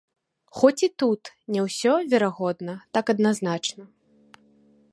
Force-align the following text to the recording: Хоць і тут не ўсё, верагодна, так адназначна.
Хоць 0.59 0.83
і 0.85 0.87
тут 1.01 1.29
не 1.55 1.65
ўсё, 1.67 1.93
верагодна, 2.13 2.73
так 2.99 3.05
адназначна. 3.15 3.83